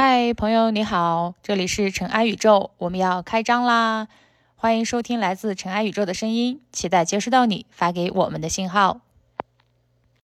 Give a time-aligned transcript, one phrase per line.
[0.00, 4.06] 嗨朋友你好这里是尘埃宇宙我们要开张啦。
[4.54, 9.00] 欢迎收听来自尘埃宇宙的声音期待接收到你发给我们的信号。